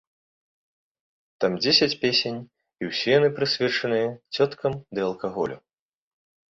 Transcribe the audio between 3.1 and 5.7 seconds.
яны прысвечаныя цёткам ды алкаголю.